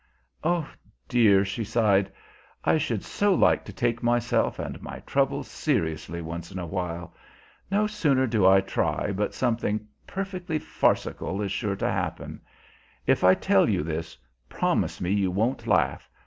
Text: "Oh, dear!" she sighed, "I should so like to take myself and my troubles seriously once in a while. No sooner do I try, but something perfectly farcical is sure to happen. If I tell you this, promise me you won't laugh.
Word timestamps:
"Oh, 0.43 0.67
dear!" 1.07 1.45
she 1.45 1.63
sighed, 1.63 2.11
"I 2.65 2.79
should 2.79 3.03
so 3.03 3.35
like 3.35 3.63
to 3.65 3.71
take 3.71 4.01
myself 4.01 4.57
and 4.57 4.81
my 4.81 4.97
troubles 5.01 5.47
seriously 5.47 6.23
once 6.23 6.51
in 6.51 6.57
a 6.57 6.65
while. 6.65 7.13
No 7.69 7.85
sooner 7.85 8.25
do 8.25 8.43
I 8.47 8.61
try, 8.61 9.11
but 9.11 9.35
something 9.35 9.87
perfectly 10.07 10.57
farcical 10.57 11.39
is 11.43 11.51
sure 11.51 11.75
to 11.75 11.87
happen. 11.87 12.41
If 13.05 13.23
I 13.23 13.35
tell 13.35 13.69
you 13.69 13.83
this, 13.83 14.17
promise 14.49 15.01
me 15.01 15.11
you 15.11 15.29
won't 15.29 15.67
laugh. 15.67 16.09